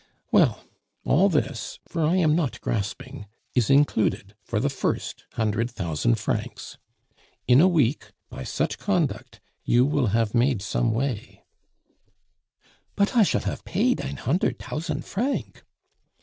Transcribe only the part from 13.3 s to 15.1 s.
hafe paid ein hundert tousant